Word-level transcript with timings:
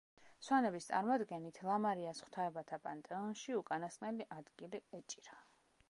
სვანების 0.45 0.87
წარმოდგენით, 0.91 1.59
ლამარიას 1.67 2.21
ღვთაებათა 2.27 2.81
პანთეონში 2.87 3.57
უკანასკნელი 3.61 4.29
ადგილი 4.39 4.85
ეჭირა. 5.01 5.43